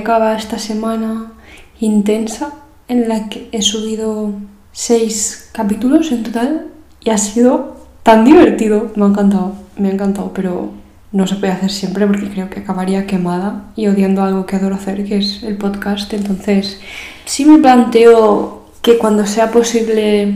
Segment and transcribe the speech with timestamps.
[0.00, 1.32] acaba esta semana
[1.78, 2.52] intensa
[2.88, 4.32] en la que he subido
[4.72, 6.66] seis capítulos en total
[7.00, 8.92] y ha sido tan divertido.
[8.96, 10.72] Me ha encantado, me ha encantado, pero
[11.12, 14.74] no se puede hacer siempre porque creo que acabaría quemada y odiando algo que adoro
[14.74, 16.12] hacer, que es el podcast.
[16.12, 16.80] Entonces,
[17.24, 20.34] sí me planteo que cuando sea posible,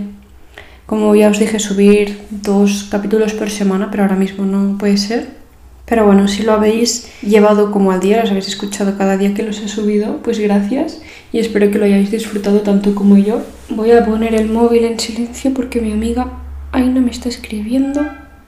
[0.86, 5.43] como ya os dije, subir dos capítulos por semana, pero ahora mismo no puede ser.
[5.86, 9.43] Pero bueno, si lo habéis llevado como al día, los habéis escuchado cada día que
[9.43, 13.43] los he subido, pues gracias y espero que lo hayáis disfrutado tanto como yo.
[13.68, 16.29] Voy a poner el móvil en silencio porque mi amiga
[16.72, 18.00] Aina me está escribiendo.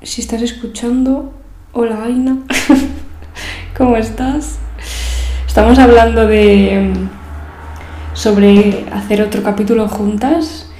[0.02, 1.34] Si estás escuchando,
[1.72, 2.38] hola Aina,
[3.76, 4.58] ¿cómo estás?
[5.46, 6.92] Estamos hablando de
[8.14, 10.70] sobre hacer otro capítulo juntas.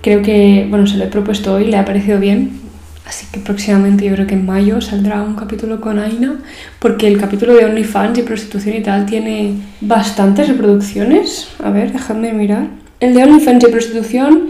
[0.00, 2.60] Creo que, bueno, se lo he propuesto hoy, le ha parecido bien,
[3.08, 6.38] Así que próximamente yo creo que en mayo saldrá un capítulo con Aina,
[6.78, 11.48] porque el capítulo de OnlyFans y prostitución y tal tiene bastantes reproducciones.
[11.64, 12.66] A ver, dejadme mirar.
[13.00, 14.48] El de OnlyFans y prostitución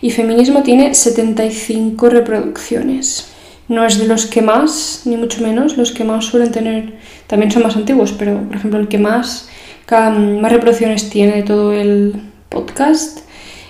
[0.00, 3.26] y feminismo tiene 75 reproducciones.
[3.66, 6.92] No es de los que más, ni mucho menos, los que más suelen tener,
[7.26, 9.48] también son más antiguos, pero por ejemplo el que más,
[9.90, 12.14] más reproducciones tiene de todo el
[12.50, 13.26] podcast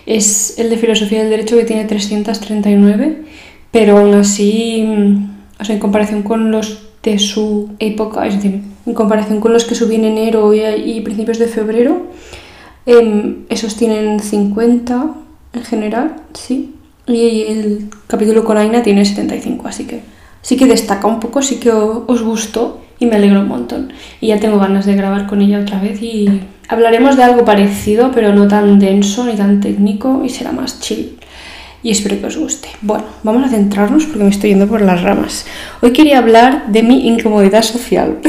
[0.06, 3.24] es el de filosofía del derecho que tiene 339
[3.70, 8.62] pero aún así, mm, o sea, en comparación con los de su época, es decir,
[8.84, 12.06] en comparación con los que subí en enero y, principios de febrero,
[12.84, 15.14] em, esos tienen 50
[15.52, 16.74] en general, sí,
[17.06, 20.00] y el capítulo con Aina tiene 75, así que
[20.42, 23.92] sí que destaca un poco, sí que os gustó y me alegro un montón.
[24.20, 28.10] Y ya tengo ganas de grabar con ella otra vez y hablaremos de algo parecido,
[28.12, 31.16] pero no tan denso ni tan técnico y será más chill
[31.82, 32.68] y espero que os guste.
[32.80, 35.46] Bueno, vamos a centrarnos porque me estoy yendo por las ramas.
[35.82, 38.18] Hoy quería hablar de mi incomodidad social.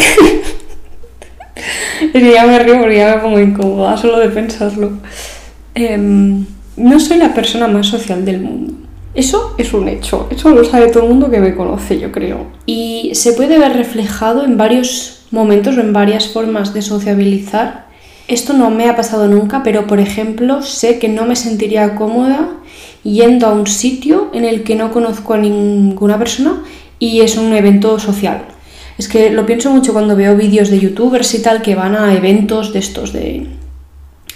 [2.02, 4.92] es que ya me río porque ya me pongo incómoda solo de pensarlo.
[5.76, 6.46] Em,
[6.76, 8.74] no soy la persona más social del mundo.
[9.14, 12.46] Eso es un hecho, eso lo sabe todo el mundo que me conoce, yo creo.
[12.68, 17.88] Y se puede ver reflejado en varios momentos o en varias formas de sociabilizar.
[18.28, 22.58] Esto no me ha pasado nunca, pero por ejemplo, sé que no me sentiría cómoda
[23.04, 26.64] yendo a un sitio en el que no conozco a ninguna persona
[27.00, 28.46] y es un evento social.
[28.98, 32.16] Es que lo pienso mucho cuando veo vídeos de youtubers y tal que van a
[32.16, 33.48] eventos de estos de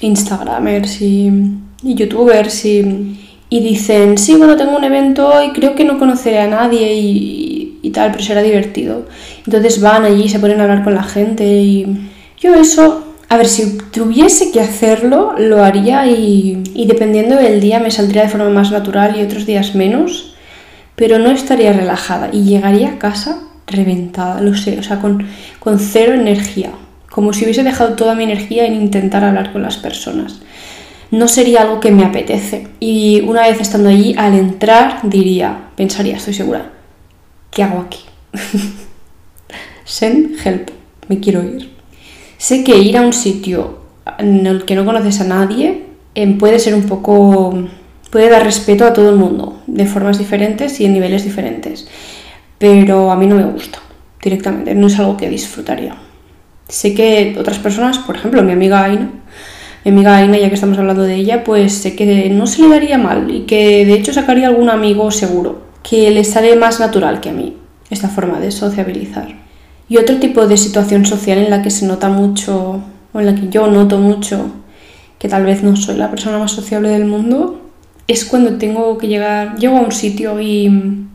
[0.01, 1.31] instagramers y,
[1.83, 3.17] youtubers y,
[3.49, 7.89] dicen, sí, bueno, tengo un evento y creo que no conoceré a nadie y, y
[7.89, 9.07] tal, pero será divertido.
[9.45, 11.87] Entonces van allí, se ponen a hablar con la gente y
[12.39, 17.89] yo eso a ver, si tuviese que hacerlo, lo haría y, dependiendo del día me
[17.89, 20.35] saldría de forma más natural y otros días menos,
[20.97, 25.25] pero no estaría relajada y llegaría a casa reventada, lo sé, o sea, con,
[25.61, 26.71] con cero energía,
[27.09, 30.41] como si hubiese dejado toda mi energía en intentar hablar con las personas.
[31.09, 32.67] No sería algo que me apetece.
[32.81, 36.69] Y una vez estando allí, al entrar, diría, pensaría, estoy segura,
[37.49, 37.99] ¿qué hago aquí?
[39.85, 40.69] Send help,
[41.07, 41.80] me quiero ir.
[42.41, 43.77] Sé que ir a un sitio
[44.17, 45.83] en el que no conoces a nadie
[46.15, 47.53] em, puede ser un poco...
[48.09, 51.87] puede dar respeto a todo el mundo, de formas diferentes y en niveles diferentes.
[52.57, 53.77] Pero a mí no me gusta
[54.23, 55.97] directamente, no es algo que disfrutaría.
[56.67, 59.11] Sé que otras personas, por ejemplo, mi amiga Aina,
[59.85, 62.69] mi amiga Aina, ya que estamos hablando de ella, pues sé que no se le
[62.69, 67.21] daría mal y que de hecho sacaría algún amigo seguro, que le sale más natural
[67.21, 67.57] que a mí
[67.91, 69.40] esta forma de sociabilizar.
[69.91, 72.81] Y otro tipo de situación social en la que se nota mucho,
[73.11, 74.49] o en la que yo noto mucho
[75.19, 77.59] que tal vez no soy la persona más sociable del mundo,
[78.07, 81.07] es cuando tengo que llegar, llego a un sitio y,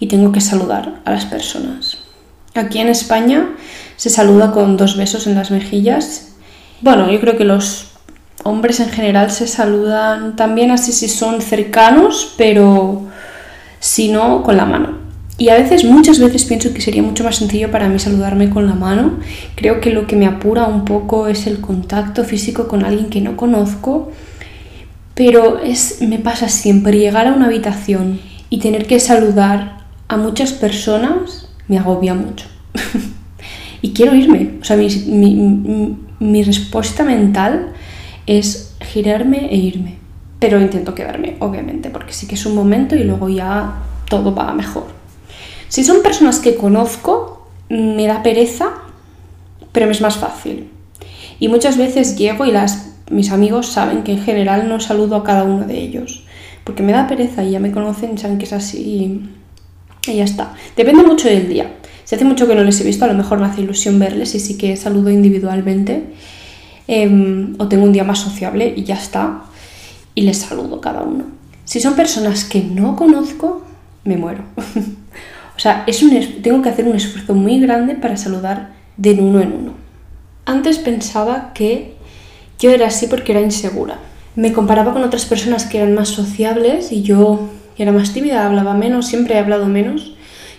[0.00, 1.98] y tengo que saludar a las personas.
[2.54, 3.50] Aquí en España
[3.96, 6.32] se saluda con dos besos en las mejillas.
[6.80, 7.88] Bueno, yo creo que los
[8.42, 13.02] hombres en general se saludan también así si son cercanos, pero
[13.80, 15.07] si no, con la mano.
[15.40, 18.66] Y a veces, muchas veces pienso que sería mucho más sencillo para mí saludarme con
[18.66, 19.20] la mano.
[19.54, 23.20] Creo que lo que me apura un poco es el contacto físico con alguien que
[23.20, 24.10] no conozco.
[25.14, 28.20] Pero es, me pasa siempre llegar a una habitación
[28.50, 32.46] y tener que saludar a muchas personas me agobia mucho.
[33.82, 34.54] y quiero irme.
[34.60, 37.74] O sea, mi, mi, mi respuesta mental
[38.26, 39.98] es girarme e irme.
[40.40, 44.52] Pero intento quedarme, obviamente, porque sí que es un momento y luego ya todo va
[44.52, 44.97] mejor.
[45.68, 48.70] Si son personas que conozco, me da pereza,
[49.72, 50.70] pero me es más fácil.
[51.38, 55.24] Y muchas veces llego y las, mis amigos saben que en general no saludo a
[55.24, 56.24] cada uno de ellos,
[56.64, 58.78] porque me da pereza y ya me conocen saben que es así
[60.06, 60.54] y, ya está.
[60.74, 61.74] Depende mucho del día.
[62.04, 64.34] Si hace mucho que no les he visto, a lo mejor me hace ilusión verles
[64.34, 66.04] y sí que saludo individualmente.
[66.86, 69.42] em, o tengo un día más sociable y ya está,
[70.14, 71.24] y les saludo cada uno.
[71.66, 73.62] Si son personas que no conozco,
[74.04, 74.42] me muero.
[75.58, 79.40] o sea, es un, tengo que hacer un esfuerzo muy grande para saludar de uno
[79.40, 79.72] en uno.
[80.46, 81.94] Antes pensaba que
[82.60, 83.98] yo era así porque era insegura.
[84.36, 88.74] Me comparaba con otras personas que eran más sociables y yo era más tímida, hablaba
[88.74, 90.14] menos, siempre he hablado menos.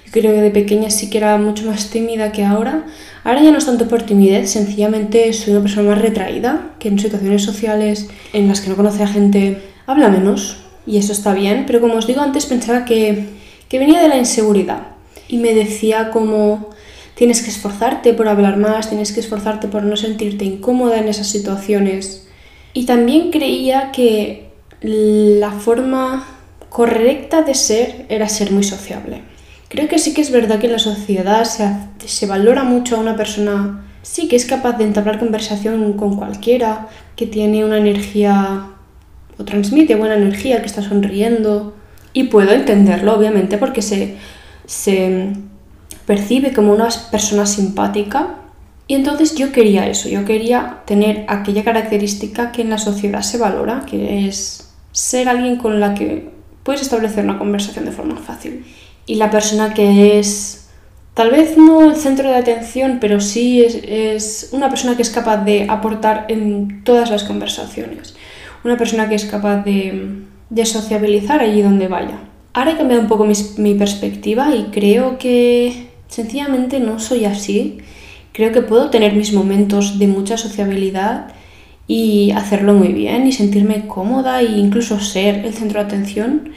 [0.06, 2.84] Yo creo que de pequeña sí que era mucho más tímida que ahora.
[3.24, 7.00] Ahora ya no es tanto por timidez, sencillamente soy una persona más retraída, que en
[7.00, 11.64] situaciones sociales en las que no conoce a gente habla menos y eso está bien,
[11.66, 14.88] pero como os digo antes pensaba que, que venía de la inseguridad
[15.28, 16.70] y me decía como
[17.16, 21.28] tienes que esforzarte por hablar más, tienes que esforzarte por no sentirte incómoda en esas
[21.28, 22.28] situaciones.
[22.74, 24.50] Y también creía que
[24.82, 26.26] la forma
[26.70, 29.22] correcta de ser era ser muy sociable.
[29.68, 31.70] Creo que sí que es verdad que en la sociedad se,
[32.08, 36.88] se valora mucho a una persona, sí que es capaz de entablar conversación con cualquiera,
[37.16, 38.68] que tiene una energía
[39.38, 41.76] o transmite buena energía, que está sonriendo.
[42.14, 44.16] Y puedo entenderlo, obviamente, porque se,
[44.66, 45.34] se
[46.06, 48.36] percibe como una persona simpática.
[48.88, 53.38] Y entonces yo quería eso, yo quería tener aquella característica que en la sociedad se
[53.38, 56.30] valora, que es ser alguien con la que
[56.64, 58.66] puedes establecer una conversación de forma fácil.
[59.06, 60.70] Y la persona que es,
[61.14, 65.38] tal vez no el centro de atención, pero sí es, una persona que es capaz
[65.38, 68.16] de aportar en todas las conversaciones.
[68.64, 72.20] Una persona que es capaz de, de sociabilizar allí donde vaya.
[72.54, 77.78] Ahora he cambiado un poco mi, mi perspectiva y creo que sencillamente no soy así.
[78.34, 81.34] Creo que puedo tener mis momentos de mucha sociabilidad
[81.88, 86.52] y hacerlo muy bien y sentirme cómoda e incluso ser el centro de atención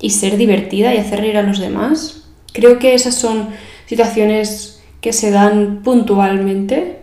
[0.00, 2.24] y ser divertida y hacer reír a los demás.
[2.52, 3.48] Creo que esas son
[3.86, 7.00] situaciones que se dan puntualmente,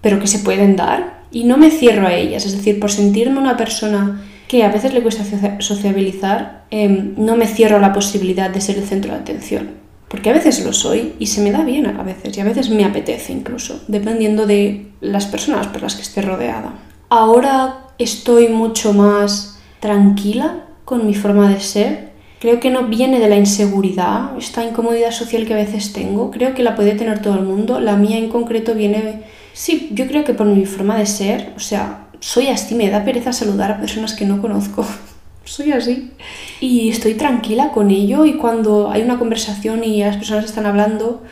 [0.00, 2.46] pero que se pueden dar y no me cierro a ellas.
[2.46, 4.22] Es decir, por sentirme una persona
[4.52, 5.24] que a veces le cuesta
[5.60, 9.82] sociabilizar, em, no me cierro la posibilidad de ser el centro de atención
[10.12, 12.68] porque a veces lo soy y se me da bien a veces y a veces
[12.68, 16.74] me apetece incluso, dependiendo de las personas por las que esté rodeada.
[17.08, 22.12] Ahora estoy mucho más tranquila con mi forma de ser.
[22.40, 26.30] Creo que no viene de la inseguridad, esta incomodidad social que a veces tengo.
[26.30, 27.80] Creo que la puede tener todo el mundo.
[27.80, 29.22] La mía en concreto viene,
[29.54, 31.54] sí, yo creo que por mi forma de ser.
[31.56, 34.86] O sea, soy así, me da pereza saludar a personas que no conozco.
[35.44, 36.12] soy así.
[36.60, 41.22] Y estoy tranquila con ello y cuando hay una conversación y las personas están hablando,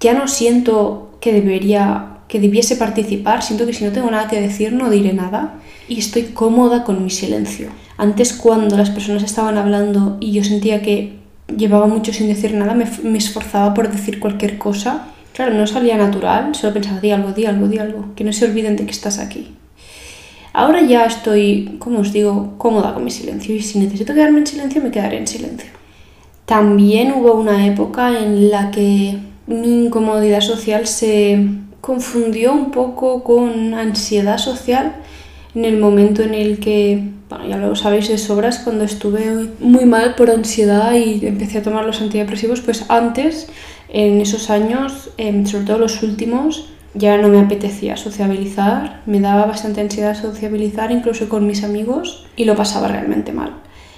[0.00, 4.40] ya no siento que debería, que debiese participar, siento que si no tengo nada que
[4.40, 5.54] decir no diré nada
[5.88, 7.68] y estoy cómoda con mi silencio.
[7.96, 11.16] Antes cuando las personas estaban hablando y yo sentía que
[11.56, 15.06] llevaba mucho sin decir nada, me, me esforzaba por decir cualquier cosa.
[15.32, 18.46] Claro, no salía natural, solo pensaba, di algo, di algo, di algo, que no se
[18.46, 19.54] olviden de que estás aquí.
[20.56, 24.46] Ahora ya estoy, como os digo, cómoda con mi silencio y si necesito quedarme en
[24.46, 25.68] silencio me quedaré en silencio.
[26.46, 29.18] También hubo una época en la que
[29.48, 31.44] mi incomodidad social se
[31.80, 34.94] confundió un poco con ansiedad social
[35.56, 39.86] en el momento en el que, bueno, ya lo sabéis de sobras, cuando estuve muy
[39.86, 43.48] mal por ansiedad y empecé a tomar los antidepresivos, pues antes,
[43.88, 49.46] en esos años, em, sobre todo los últimos, ya no me apetecía sociabilizar, me daba
[49.46, 53.54] bastante ansiedad sociabilizar incluso con mis amigos y lo pasaba realmente mal.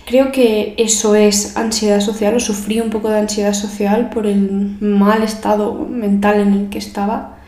[0.07, 4.77] Creo que eso es ansiedad social o sufrí un poco de ansiedad social por el
[4.81, 7.39] mal estado mental en el que estaba,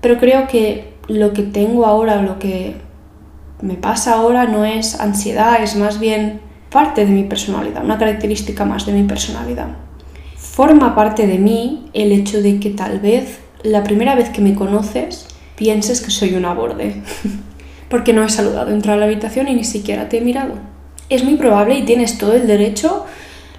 [0.00, 2.74] pero creo que lo que tengo ahora, lo que
[3.62, 6.40] me pasa ahora no es ansiedad, es más bien
[6.70, 9.68] parte de mi personalidad, una característica más de mi personalidad.
[10.36, 14.54] Forma parte de mí el hecho de que tal vez la primera vez que me
[14.54, 15.26] conoces
[15.56, 17.02] pienses que soy una borde.
[17.88, 20.54] Porque no he saludado, entrar a la habitación y ni siquiera te he mirado.
[21.08, 23.04] Es muy probable y tienes todo el derecho,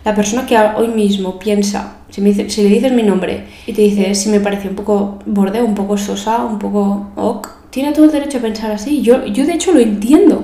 [0.06, 3.82] la persona que hoy mismo piensa, si, me si le dices mi nombre y te
[3.82, 8.06] dice si me parece un poco borde, un poco sosa, un poco ok, tiene todo
[8.06, 9.02] el derecho a pensar así.
[9.02, 10.44] Yo, yo de hecho lo entiendo.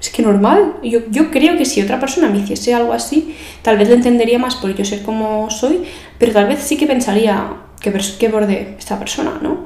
[0.00, 0.74] Es que normal.
[0.82, 4.38] Yo, yo creo que si otra persona me hiciese algo así, tal vez lo entendería
[4.38, 5.82] más por yo ser como soy,
[6.18, 7.48] pero tal vez sí que pensaría,
[7.92, 9.58] que, borde esta persona, ¿no?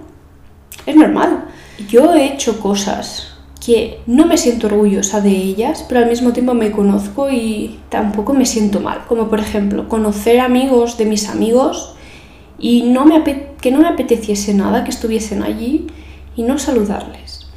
[0.86, 1.44] Es normal.
[1.88, 3.34] Yo he hecho cosas
[3.64, 8.32] que no me siento orgullosa de ellas, pero al mismo tiempo me conozco y tampoco
[8.32, 9.04] me siento mal.
[9.06, 11.94] Como por ejemplo, conocer amigos de mis amigos
[12.58, 13.22] y no me
[13.60, 15.86] que no me apeteciese nada que estuviesen allí
[16.36, 17.48] y no saludarles.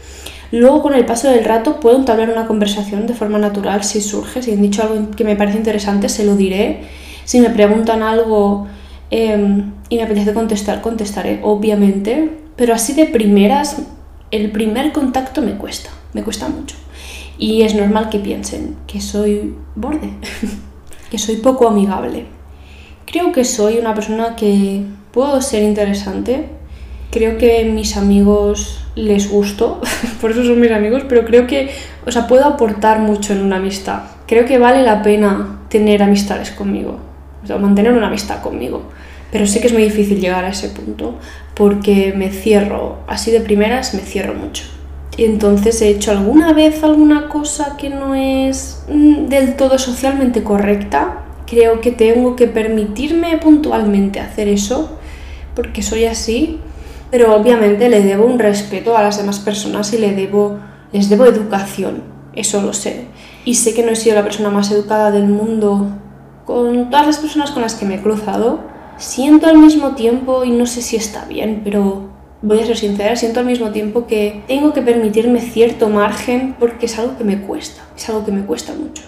[0.52, 4.42] Luego con el paso del rato puedo entablar una conversación de forma natural si surge,
[4.42, 6.82] si han dicho algo que me parece interesante se lo diré.
[7.24, 8.68] Si me preguntan algo
[9.12, 13.78] Em, y me apetece contestar, contestaré, obviamente, pero así de primeras
[14.32, 16.78] el primer contacto me cuesta, me cuesta mucho.
[17.38, 20.10] Y es normal que piensen que soy borde,
[21.12, 22.26] que soy poco amigable.
[23.06, 26.48] Creo que soy una persona que puedo ser interesante.
[27.12, 29.82] Creo que mis amigos les gusto,
[30.22, 31.72] por eso son mis amigos, pero creo que,
[32.06, 34.04] o sea, puedo aportar mucho en una amistad.
[34.28, 37.00] Creo que vale la pena tener amistades conmigo,
[37.44, 38.84] o sea, mantener una amistad conmigo.
[39.32, 41.16] Pero sé que es muy difícil llegar a ese punto
[41.56, 44.64] porque me cierro, así de primeras me cierro mucho.
[45.18, 50.44] Y entonces he hecho alguna vez alguna cosa que no es mm, del todo socialmente
[50.44, 51.24] correcta.
[51.46, 54.98] Creo que tengo que permitirme puntualmente hacer eso
[55.56, 56.60] porque soy así,
[57.10, 60.60] pero obviamente le debo un respeto a las demás personas y le debo,
[60.94, 63.08] les debo educación, eso lo sé.
[63.44, 65.90] Y sé que no he sido la persona más educada del mundo
[66.46, 70.52] con todas las personas con las que me he cruzado, siento al mismo tiempo, y
[70.52, 72.10] no sé si está bien, pero
[72.42, 76.88] voy a ser sincera, siento al mismo tiempo que tengo que permitirme cierto margen porque
[76.88, 79.04] es algo que me cuesta, es algo que me cuesta mucho.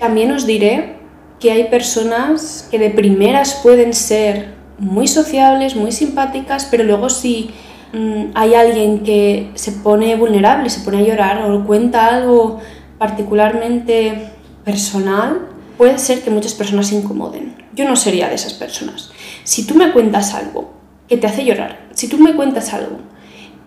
[0.00, 0.96] También os diré
[1.38, 7.50] que hay personas que de primeras pueden ser muy sociables, muy simpáticas, pero luego si
[7.92, 12.58] mm, hay alguien que se pone vulnerable, se pone a llorar o cuenta algo
[12.98, 14.30] particularmente
[14.64, 17.54] personal, puede ser que muchas personas se incomoden.
[17.74, 19.10] Yo no sería de esas personas.
[19.44, 20.72] Si tú me cuentas algo
[21.08, 22.98] que te hace llorar, si tú me cuentas algo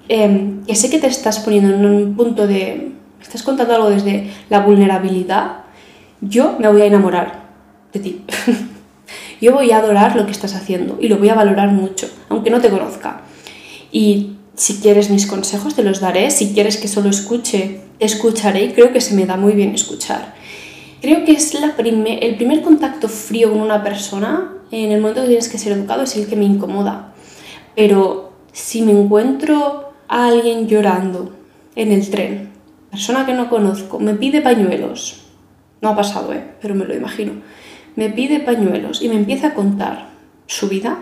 [0.08, 2.94] em, que sé que te estás poniendo en un punto de...
[3.22, 5.64] estás contando algo desde la vulnerabilidad,
[6.22, 7.44] yo me voy a enamorar
[7.94, 8.22] de ti.
[9.42, 12.50] yo voy a adorar lo que estás haciendo y lo voy a valorar mucho, aunque
[12.50, 13.22] no te conozca.
[13.92, 18.72] Y si quieres mis consejos te los daré, si quieres que solo escuche, escucharé y
[18.74, 20.39] creo que se me da muy bien escuchar.
[21.02, 25.50] Creo que es el primer contacto frío con una persona en el momento que tienes
[25.50, 27.14] que ser educado es el que me incomoda.
[27.76, 31.32] Pero si me encuentro a alguien llorando
[31.76, 32.50] en el tren,
[32.92, 35.26] persona que no conozco, me pide pañuelos,
[35.82, 36.44] no ha pasado, ¿eh?
[36.62, 37.34] pero me lo imagino,
[37.96, 40.10] me pide pañuelos y me empieza a contar
[40.48, 40.98] su vida,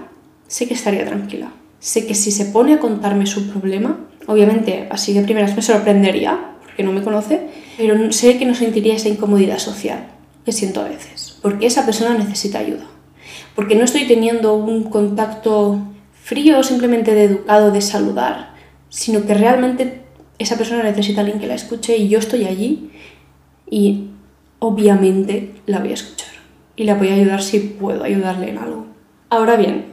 [0.48, 1.51] sé que estaría tranquila.
[1.80, 6.56] Sé que si se pone a contarme su problema, obviamente así de primeras me sorprendería,
[6.77, 7.39] porque no me conoce,
[7.75, 10.10] pero sé que no sentiría esa incomodidad social
[10.46, 12.86] que siento a veces, porque esa persona necesita ayuda,
[13.55, 15.79] porque no estoy teniendo un contacto
[16.13, 18.53] frío simplemente de educado, de saludar,
[18.89, 20.03] sino que realmente
[20.38, 22.91] esa persona necesita a alguien que la escuche y yo estoy allí
[23.67, 24.10] y
[24.60, 26.29] obviamente la voy a escuchar
[26.75, 28.86] y la voy a ayudar si puedo ayudarle en algo.
[29.31, 29.86] Ahora bien,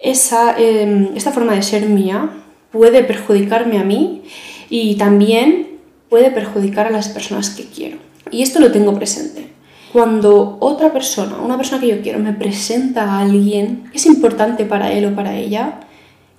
[0.00, 4.24] esa, em, esta forma de ser mía puede perjudicarme a mí
[4.68, 5.67] y también
[6.08, 7.98] puede perjudicar a las personas que quiero.
[8.30, 9.48] Y esto lo tengo presente.
[9.92, 14.64] Cuando otra persona, una persona que yo quiero, me presenta a alguien que es importante
[14.64, 15.80] para él o para ella,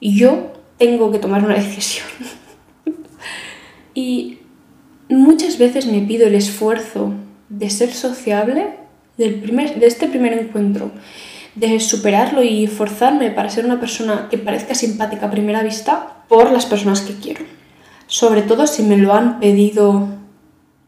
[0.01, 2.07] yo tengo que tomar una decisión.
[3.95, 4.39] y
[5.09, 7.13] muchas veces me pido el esfuerzo
[7.49, 8.67] de ser sociable
[9.17, 10.91] del primer, de este primer encuentro,
[11.55, 16.51] de superarlo y forzarme para ser una persona que parezca simpática a primera vista por
[16.51, 17.58] las personas que quiero
[18.09, 20.09] sobre todo si me lo han pedido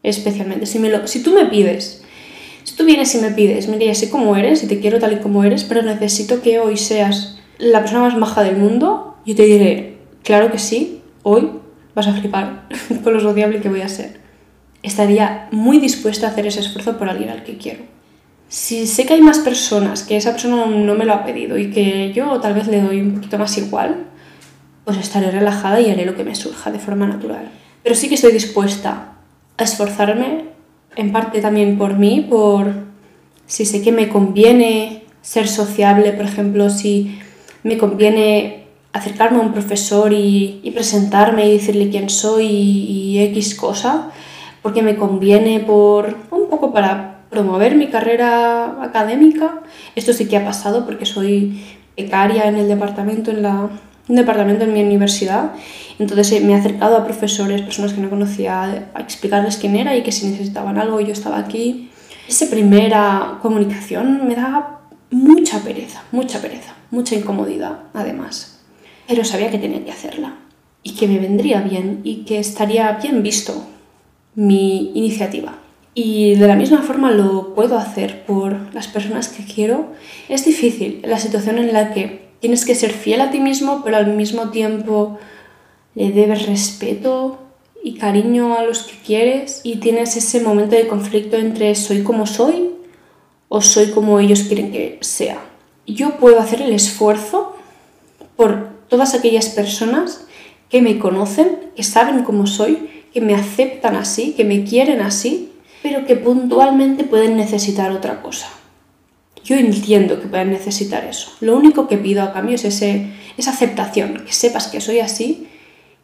[0.02, 0.66] especialmente.
[0.66, 2.02] Si, me lo, si tú me pides,
[2.64, 5.14] si tú vienes y me pides, mira, ya sé cómo eres y te quiero tal
[5.14, 9.36] y como eres, pero necesito que hoy seas la persona más maja del mundo, yo
[9.36, 11.48] te diré, claro que sí, hoy
[11.94, 12.68] vas a flipar
[13.04, 14.20] con lo sociable que voy a ser.
[14.82, 17.84] Estaría muy dispuesta a hacer ese esfuerzo por alguien al que quiero.
[18.48, 21.70] Si sé que hay más personas que esa persona no me lo ha pedido y
[21.70, 24.08] que yo tal vez le doy un poquito más igual,
[24.84, 27.50] pues estaré relajada y haré lo que me surja de forma natural.
[27.82, 29.14] Pero sí que estoy dispuesta
[29.56, 30.46] a esforzarme,
[30.96, 32.72] en parte también por mí, por
[33.46, 37.18] si sé que me conviene ser sociable, por ejemplo, si
[37.62, 43.54] me conviene acercarme a un profesor y, presentarme y decirle quién soy y, y X
[43.54, 44.10] cosa,
[44.62, 49.60] porque me conviene por un poco para promover mi carrera académica.
[49.96, 51.62] Esto sí que ha pasado porque soy
[51.96, 53.70] becaria en el departamento en la
[54.12, 55.52] un departamento en mi universidad.
[55.98, 59.96] Entonces eh, me he acercado a profesores, personas que no conocía, a explicarles quién era
[59.96, 61.88] y que si necesitaban algo yo estaba aquí.
[62.28, 68.60] Esa primera comunicación me da mucha pereza, mucha pereza, mucha incomodidad además.
[69.08, 70.34] Pero sabía que tenía que hacerla
[70.82, 73.64] y que me vendría bien y que estaría bien visto
[74.34, 75.54] mi iniciativa.
[75.94, 79.92] Y de la misma forma lo puedo hacer por las personas que quiero.
[80.28, 83.96] Es difícil la situación en la que tienes que ser fiel a ti mismo, pero
[83.98, 85.16] al mismo tiempo
[85.94, 87.38] le debes respeto
[87.84, 92.26] y cariño a los que quieres y tienes ese momento de conflicto entre soy como
[92.26, 92.70] soy
[93.48, 95.38] o soy como ellos quieren que sea.
[95.86, 97.54] Yo puedo hacer el esfuerzo
[98.34, 100.26] por todas aquellas personas
[100.68, 105.52] que me conocen, que saben cómo soy, que me aceptan así, que me quieren así,
[105.80, 108.48] pero que puntualmente pueden necesitar otra cosa.
[109.44, 111.32] Yo entiendo que pueden necesitar eso.
[111.40, 115.48] Lo único que pido a cambio es ese, esa aceptación, que sepas que soy así,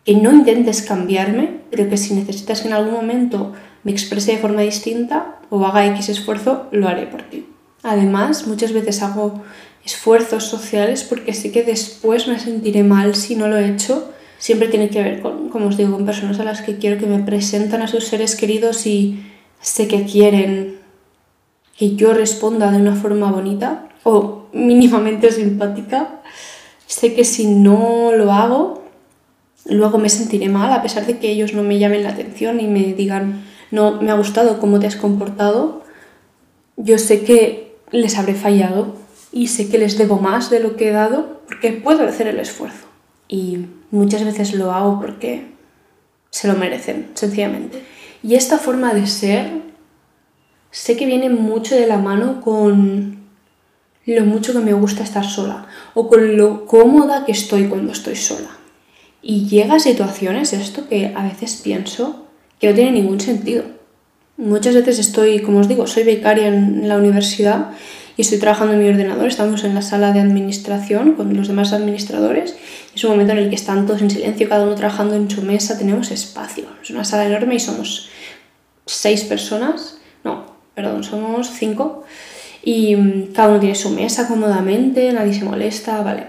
[0.04, 3.52] que no intentes cambiarme, pero que si necesitas que en algún momento
[3.84, 7.46] me exprese de forma distinta o haga X esfuerzo, lo haré por ti.
[7.82, 9.42] Además, muchas veces hago
[9.84, 14.12] esfuerzos sociales porque sé que después me sentiré mal si no lo he hecho.
[14.38, 17.06] Siempre tiene que ver con, como os digo, con personas a las que quiero que
[17.06, 19.22] me presentan a sus seres queridos y
[19.60, 20.77] sé que quieren
[21.78, 26.20] que yo responda de una forma bonita o mínimamente simpática.
[26.86, 28.82] Sé que si no lo hago,
[29.66, 32.66] luego me sentiré mal a pesar de que ellos no me llamen la atención y
[32.66, 35.82] me digan, no me ha gustado cómo te has comportado.
[36.76, 38.96] Yo sé que les habré fallado
[39.30, 42.40] y sé que les debo más de lo que he dado porque puedo hacer el
[42.40, 42.86] esfuerzo.
[43.28, 45.46] Y muchas veces lo hago porque
[46.30, 47.82] se lo merecen, sencillamente.
[48.22, 49.67] Y esta forma de ser
[50.70, 53.18] sé que viene mucho de la mano con
[54.06, 58.16] lo mucho que me gusta estar sola o con lo cómoda que estoy cuando estoy
[58.16, 58.48] sola.
[59.20, 62.26] Y llega a situaciones esto que a veces pienso
[62.58, 63.64] que no tiene ningún sentido.
[64.36, 67.72] Muchas veces estoy, como os digo, soy becaria en la universidad
[68.16, 71.72] y estoy trabajando en mi ordenador, estamos en la sala de administración con los demás
[71.72, 72.56] administradores.
[72.94, 75.42] Es un momento en el que están todos en silencio, cada uno trabajando en su
[75.42, 76.64] mesa, tenemos espacio.
[76.82, 78.08] Es una sala enorme y somos
[78.86, 80.46] seis personas, no,
[80.78, 82.04] perdón, somos cinco
[82.62, 86.28] y mm, cada uno tiene su mesa cómodamente, nadie se molesta, vale.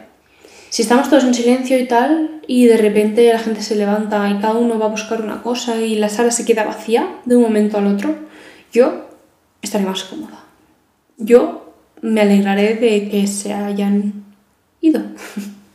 [0.69, 4.39] Si estamos todos en silencio y tal, y de repente la gente se levanta y
[4.41, 7.43] cada uno va a buscar una cosa y la sala se queda vacía de un
[7.43, 8.15] momento al otro,
[8.73, 9.07] yo
[9.61, 10.39] estaré más cómoda.
[11.17, 14.25] Yo me alegraré de que se hayan
[14.81, 15.01] ido.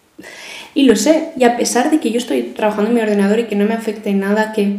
[0.74, 3.44] y lo sé, y a pesar de que yo estoy trabajando en mi ordenador y
[3.44, 4.78] que no me afecte nada que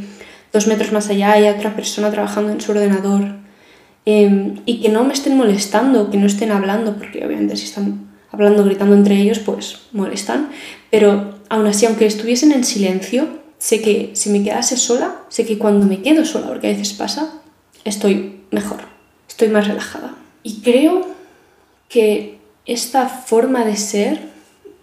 [0.51, 3.44] dos metros más allá haya otra persona trabajando en su ordenador
[4.05, 8.07] em, y que no me estén molestando, que no estén hablando, porque obviamente si están
[8.31, 10.49] hablando, gritando entre ellos, pues molestan,
[10.91, 15.57] pero aún así, aunque estuviesen en silencio, sé que si me quedase sola, sé que
[15.57, 17.41] cuando me quedo sola, porque a veces pasa,
[17.83, 18.79] estoy mejor,
[19.27, 20.15] estoy más relajada.
[20.43, 21.07] Y creo
[21.89, 24.19] que esta forma de ser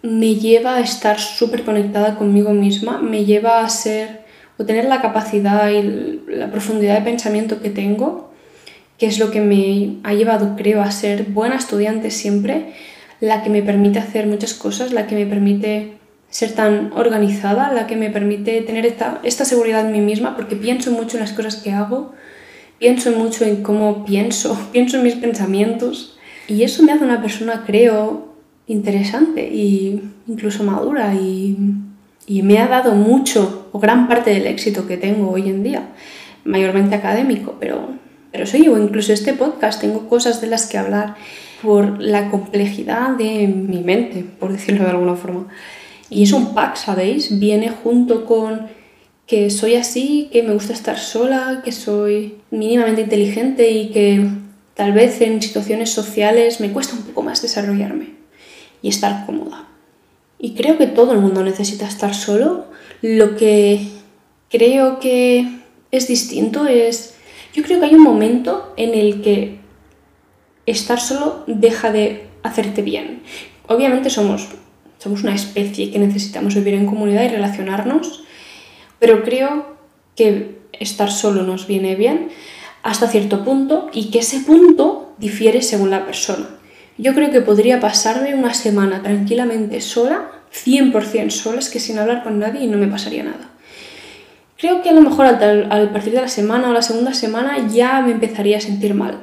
[0.01, 4.23] me lleva a estar súper conectada conmigo misma, me lleva a ser
[4.57, 8.32] o tener la capacidad y la profundidad de pensamiento que tengo,
[8.97, 12.73] que es lo que me ha llevado, creo, a ser buena estudiante siempre,
[13.19, 15.93] la que me permite hacer muchas cosas, la que me permite
[16.29, 20.55] ser tan organizada, la que me permite tener esta, esta seguridad en mí misma, porque
[20.55, 22.13] pienso mucho en las cosas que hago,
[22.79, 27.63] pienso mucho en cómo pienso, pienso en mis pensamientos y eso me hace una persona,
[27.65, 28.33] creo,
[28.67, 31.57] interesante e incluso madura y,
[32.25, 35.89] y me ha dado mucho o gran parte del éxito que tengo hoy en día,
[36.45, 37.89] mayormente académico, pero,
[38.33, 41.15] pero soy yo, incluso este podcast, tengo cosas de las que hablar
[41.61, 45.47] por la complejidad de mi mente, por decirlo de alguna forma.
[46.09, 47.39] Y es un pack, ¿sabéis?
[47.39, 48.67] Viene junto con
[49.25, 54.43] que soy así, que me gusta estar sola, que soy mínimamente inteligente y que
[54.73, 58.15] Tal vez en situaciones sociales me cuesta un poco más desarrollarme
[58.81, 59.67] y estar cómoda.
[60.39, 62.65] Y creo que todo el mundo necesita estar solo.
[63.01, 63.87] Lo que
[64.49, 65.59] creo que
[65.91, 67.13] es distinto es,
[67.53, 69.59] yo creo que hay un momento en el que
[70.65, 73.23] estar solo deja de hacerte bien.
[73.67, 74.47] Obviamente somos,
[74.97, 78.23] somos una especie que necesitamos vivir en comunidad y relacionarnos,
[78.99, 79.77] pero creo
[80.15, 82.29] que estar solo nos viene bien
[82.81, 86.47] hasta cierto punto y que ese punto difiere según la persona.
[86.97, 92.23] Yo creo que podría pasarme una semana tranquilamente sola, 100% sola, es que sin hablar
[92.23, 93.49] con nadie y no me pasaría nada.
[94.57, 97.67] Creo que a lo mejor al, al partir de la semana o la segunda semana
[97.67, 99.17] ya me empezaría a sentir mal.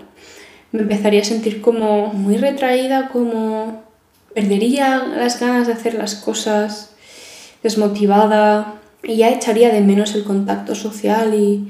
[0.72, 3.82] Me empezaría a sentir como muy retraída, como
[4.34, 6.94] perdería las ganas de hacer las cosas,
[7.62, 11.68] desmotivada y ya echaría de menos el contacto social y,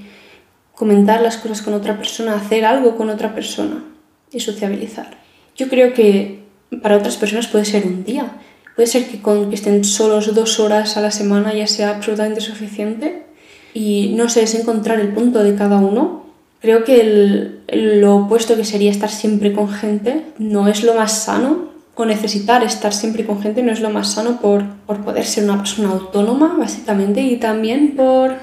[0.80, 3.84] comentar las cosas con otra persona, hacer algo con otra persona
[4.32, 5.18] y sociabilizar.
[5.54, 6.42] Yo creo que
[6.80, 8.40] para otras personas puede ser un día,
[8.76, 12.40] puede ser que con que estén solos dos horas a la semana ya sea absolutamente
[12.40, 13.26] suficiente
[13.74, 16.24] y no sé, es encontrar el punto de cada uno.
[16.60, 21.70] Creo que lo opuesto que sería estar siempre con gente no es lo más sano
[21.94, 25.44] o necesitar estar siempre con gente no es lo más sano por, por poder ser
[25.44, 28.36] una persona autónoma básicamente y también por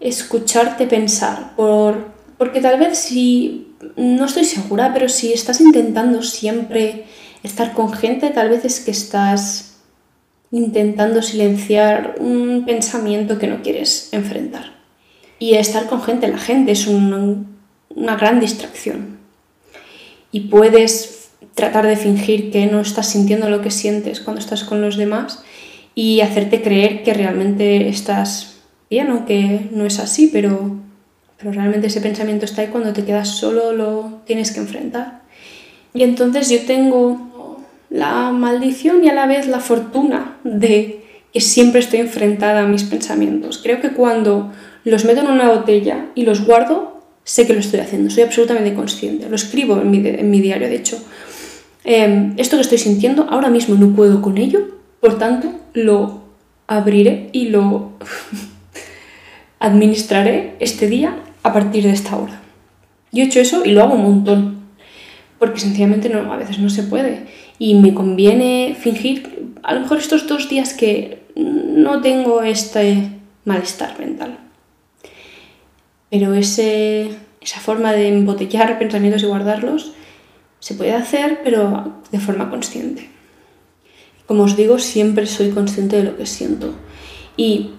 [0.00, 7.04] escucharte pensar, por, porque tal vez si, no estoy segura, pero si estás intentando siempre
[7.42, 9.73] estar con gente, tal vez es que estás
[10.54, 14.74] intentando silenciar un pensamiento que no quieres enfrentar.
[15.40, 19.18] Y estar con gente, la gente es una gran distracción.
[20.30, 24.80] Y puedes tratar de fingir que no estás sintiendo lo que sientes cuando estás con
[24.80, 25.42] los demás
[25.96, 30.76] y hacerte creer que realmente estás bien, aunque no es así, pero,
[31.36, 35.22] pero realmente ese pensamiento está ahí cuando te quedas solo, lo tienes que enfrentar.
[35.92, 37.33] Y entonces yo tengo
[37.90, 42.84] la maldición y a la vez la fortuna de que siempre estoy enfrentada a mis
[42.84, 43.58] pensamientos.
[43.62, 44.52] Creo que cuando
[44.84, 48.74] los meto en una botella y los guardo, sé que lo estoy haciendo, soy absolutamente
[48.74, 49.28] consciente.
[49.28, 50.98] Lo escribo en mi, en mi diario, de hecho.
[51.84, 54.60] Em, esto que estoy sintiendo, ahora mismo no puedo con ello,
[55.00, 56.22] por tanto, lo
[56.66, 57.92] abriré y lo
[59.58, 62.40] administraré este día a partir de esta hora.
[63.12, 64.64] Yo he hecho eso y lo hago un montón,
[65.38, 67.26] porque sencillamente no, a veces no se puede.
[67.58, 73.10] Y me conviene fingir, a lo mejor estos dos días que no tengo este
[73.44, 74.38] malestar mental.
[76.10, 79.92] Pero ese, esa forma de embotellar pensamientos y guardarlos
[80.60, 83.10] se puede hacer, pero de forma consciente.
[84.26, 86.72] Como os digo, siempre soy consciente de lo que siento
[87.36, 87.72] y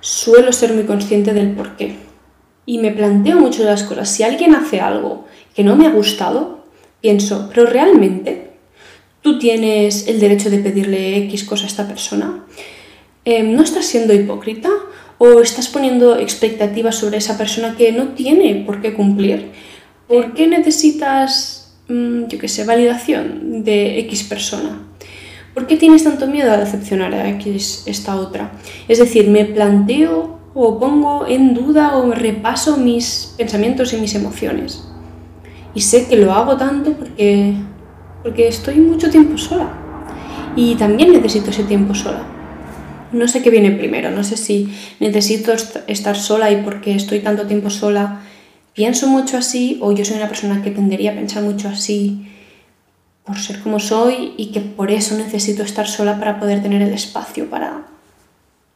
[0.00, 1.96] suelo ser muy consciente del por qué.
[2.64, 4.08] Y me planteo mucho las cosas.
[4.08, 6.64] Si alguien hace algo que no me ha gustado,
[7.00, 8.51] pienso, pero realmente
[9.22, 12.44] tú tienes el derecho de pedirle X cosa a esta persona.
[13.24, 14.68] Em, ¿No estás siendo hipócrita?
[15.18, 19.50] ¿O estás poniendo expectativas sobre esa persona que no tiene por qué cumplir?
[20.08, 24.82] ¿Por qué necesitas, mm, yo qué sé, validación de X persona?
[25.54, 28.52] ¿Por qué tienes tanto miedo a decepcionar a X esta otra?
[28.88, 34.82] Es decir, me planteo o pongo en duda o repaso mis pensamientos y mis emociones.
[35.74, 37.54] Y sé que lo hago tanto porque,
[38.22, 39.72] porque estoy mucho tiempo sola.
[40.56, 42.22] Y también necesito ese tiempo sola.
[43.12, 45.52] No sé qué viene primero, no sé si necesito
[45.86, 48.22] estar sola y porque estoy tanto tiempo sola
[48.74, 52.26] pienso mucho así o yo soy una persona que tendería a pensar mucho así
[53.24, 56.92] por ser como soy y que por eso necesito estar sola para poder tener el
[56.92, 57.86] espacio para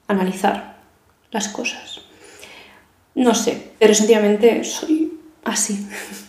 [0.06, 0.76] analizar
[1.30, 2.00] las cosas.
[3.14, 5.12] No sé, pero sencillamente soy
[5.44, 5.86] así.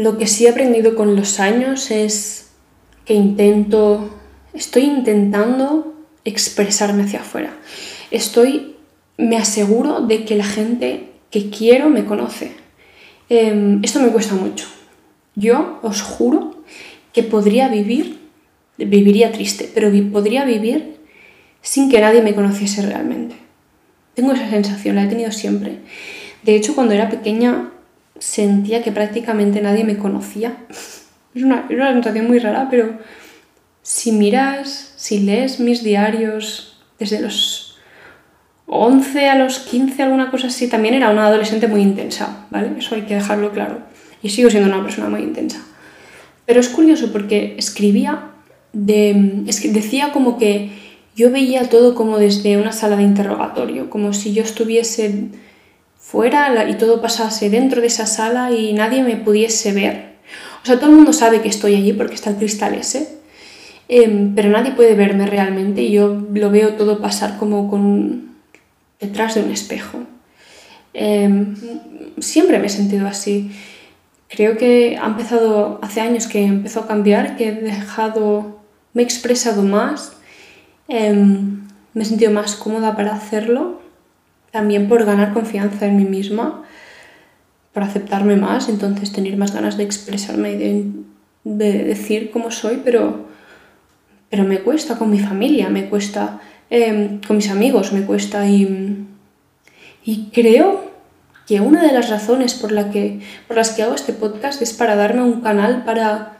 [0.00, 2.52] Lo que sí he aprendido con los años es
[3.04, 4.08] que intento,
[4.54, 7.52] estoy intentando expresarme hacia afuera.
[8.10, 8.76] Estoy,
[9.18, 12.52] me aseguro de que la gente que quiero me conoce.
[13.28, 14.68] Em, esto me cuesta mucho.
[15.34, 16.64] Yo os juro
[17.12, 18.20] que podría vivir,
[18.78, 20.96] viviría triste, pero podría vivir
[21.60, 23.34] sin que nadie me conociese realmente.
[24.14, 25.80] Tengo esa sensación, la he tenido siempre.
[26.42, 27.70] De hecho, cuando era pequeña
[28.20, 30.58] sentía que prácticamente nadie me conocía.
[31.34, 32.98] Es una, es una sensación muy rara, pero
[33.82, 37.78] si miras, si lees mis diarios desde los
[38.66, 42.70] 11 a los 15, alguna cosa así, también era una adolescente muy intensa, ¿vale?
[42.78, 43.80] Eso hay que dejarlo claro.
[44.22, 45.60] Y sigo siendo una persona muy intensa.
[46.46, 48.30] Pero es curioso porque escribía,
[48.72, 50.70] de, es decía como que
[51.16, 55.30] yo veía todo como desde una sala de interrogatorio, como si yo estuviese
[56.00, 60.14] fuera y todo pasase dentro de esa sala y nadie me pudiese ver.
[60.62, 63.20] O sea, todo el mundo sabe que estoy allí porque está el cristal ese,
[63.88, 68.34] em, pero nadie puede verme realmente y yo lo veo todo pasar como con
[68.98, 69.98] detrás de un espejo.
[70.92, 71.54] Em,
[72.18, 73.50] siempre me he sentido así.
[74.28, 78.60] Creo que ha empezado, hace años que empezó a cambiar, que he dejado,
[78.94, 80.12] me he expresado más,
[80.88, 83.80] em, me he sentido más cómoda para hacerlo,
[84.50, 86.64] también por ganar confianza en mí misma,
[87.72, 90.92] por aceptarme más, entonces tener más ganas de expresarme y
[91.44, 93.26] de, decir cómo soy, pero,
[94.28, 99.06] pero me cuesta con mi familia, me cuesta em, con mis amigos, me cuesta y,
[100.04, 100.90] y creo
[101.46, 104.72] que una de las razones por, la que, por las que hago este podcast es
[104.72, 106.38] para darme un canal para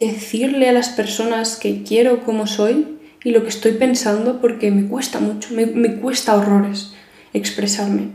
[0.00, 4.86] decirle a las personas que quiero como soy y lo que estoy pensando porque me
[4.86, 6.95] cuesta mucho, me, me cuesta horrores
[7.36, 8.08] expresarme.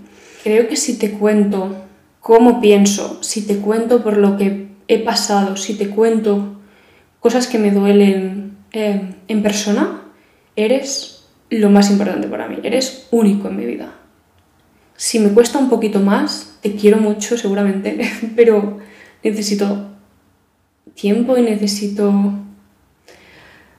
[0.44, 1.76] Creo que si te cuento
[2.20, 6.60] cómo pienso, si te cuento por lo que he pasado, si te cuento
[7.20, 10.02] cosas que me duelen eh, en persona,
[10.56, 13.94] eres lo más importante para mí, eres único en mi vida.
[14.96, 18.00] Si me cuesta un poquito más, te quiero mucho seguramente,
[18.36, 18.80] pero
[19.24, 19.90] necesito
[20.94, 22.14] tiempo y necesito...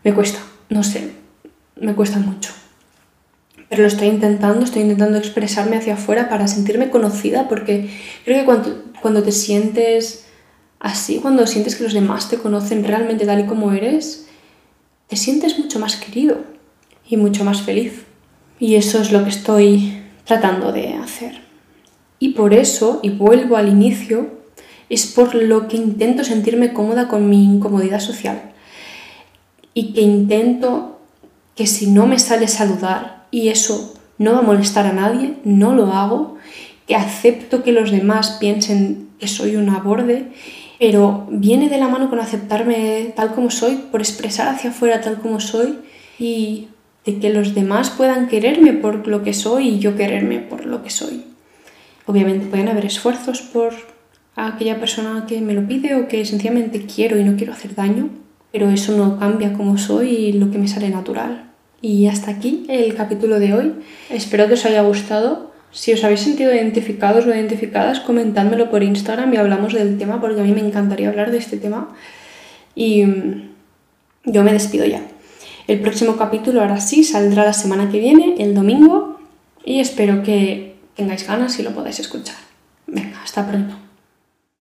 [0.04, 1.12] Me cuesta, no sé,
[1.76, 2.52] me cuesta mucho.
[3.72, 7.88] Pero lo estoy intentando, estoy intentando expresarme hacia afuera para sentirme conocida, porque
[8.22, 10.26] creo que cuando, cuando te sientes
[10.78, 14.26] así, cuando sientes que los demás te conocen realmente tal y como eres,
[15.08, 16.42] te sientes mucho más querido
[17.08, 18.04] y mucho más feliz.
[18.58, 21.40] Y eso es lo que estoy tratando de hacer.
[22.18, 24.32] Y por eso, y vuelvo al inicio,
[24.90, 28.52] es por lo que intento sentirme cómoda con mi incomodidad social.
[29.72, 31.00] Y que intento
[31.56, 35.74] que si no me sale saludar y eso no va a molestar a nadie, no
[35.74, 36.36] lo hago,
[36.86, 40.28] que acepto que los demás piensen que soy una borde,
[40.78, 45.18] pero viene de la mano con aceptarme tal como soy, por expresar hacia afuera tal
[45.20, 45.78] como soy
[46.18, 46.68] y
[47.04, 50.82] de que los demás puedan quererme por lo que soy y yo quererme por lo
[50.82, 51.24] que soy.
[52.06, 53.72] Obviamente pueden haber esfuerzos por
[54.34, 58.10] aquella persona que me lo pide o que sencillamente quiero y no quiero hacer daño,
[58.50, 61.51] pero eso no cambia como soy y lo que me sale natural.
[61.82, 63.74] Y hasta aquí el capítulo de hoy.
[64.08, 65.50] Espero que os haya gustado.
[65.72, 70.40] Si os habéis sentido identificados o identificadas, comentádmelo por Instagram y hablamos del tema porque
[70.40, 71.94] a mí me encantaría hablar de este tema.
[72.76, 73.50] Y mm,
[74.26, 75.02] yo me despido ya.
[75.66, 79.18] El próximo capítulo ahora sí saldrá la semana que viene, el domingo,
[79.64, 82.36] y espero que tengáis ganas y lo podáis escuchar.
[82.86, 83.81] Venga, hasta pronto.